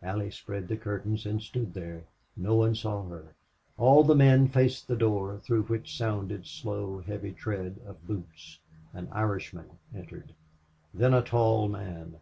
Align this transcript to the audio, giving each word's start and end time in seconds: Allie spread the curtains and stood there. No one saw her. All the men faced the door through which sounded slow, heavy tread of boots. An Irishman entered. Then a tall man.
Allie 0.00 0.30
spread 0.30 0.68
the 0.68 0.76
curtains 0.76 1.26
and 1.26 1.42
stood 1.42 1.74
there. 1.74 2.04
No 2.36 2.54
one 2.54 2.76
saw 2.76 3.02
her. 3.08 3.34
All 3.76 4.04
the 4.04 4.14
men 4.14 4.46
faced 4.46 4.86
the 4.86 4.94
door 4.94 5.40
through 5.40 5.64
which 5.64 5.96
sounded 5.98 6.46
slow, 6.46 7.00
heavy 7.00 7.32
tread 7.32 7.80
of 7.84 8.06
boots. 8.06 8.60
An 8.92 9.08
Irishman 9.10 9.80
entered. 9.92 10.34
Then 10.94 11.12
a 11.12 11.20
tall 11.20 11.66
man. 11.66 12.20